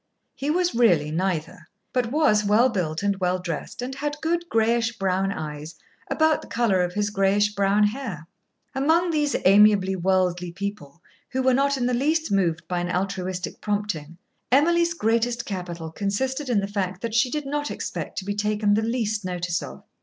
He 0.33 0.49
was 0.49 0.73
really 0.73 1.11
neither, 1.11 1.67
but 1.93 2.11
was 2.11 2.43
well 2.43 2.69
built 2.69 3.03
and 3.03 3.15
well 3.19 3.37
dressed, 3.37 3.83
and 3.83 3.93
had 3.93 4.19
good 4.19 4.49
grayish 4.49 4.97
brown 4.97 5.31
eyes, 5.31 5.75
about 6.09 6.41
the 6.41 6.47
colour 6.47 6.81
of 6.81 6.95
his 6.95 7.11
grayish 7.11 7.53
brown 7.53 7.83
hair. 7.83 8.25
Among 8.73 9.11
these 9.11 9.35
amiably 9.45 9.95
worldly 9.95 10.53
people, 10.53 11.03
who 11.29 11.43
were 11.43 11.53
not 11.53 11.77
in 11.77 11.85
the 11.85 11.93
least 11.93 12.31
moved 12.31 12.67
by 12.67 12.79
an 12.79 12.89
altruistic 12.89 13.61
prompting, 13.61 14.17
Emily's 14.51 14.95
greatest 14.95 15.45
capital 15.45 15.91
consisted 15.91 16.49
in 16.49 16.61
the 16.61 16.65
fact 16.67 17.01
that 17.01 17.13
she 17.13 17.29
did 17.29 17.45
not 17.45 17.69
expect 17.69 18.17
to 18.17 18.25
be 18.25 18.33
taken 18.33 18.73
the 18.73 18.81
least 18.81 19.23
notice 19.23 19.61
of. 19.61 19.83